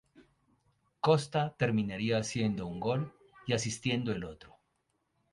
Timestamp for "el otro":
4.11-4.55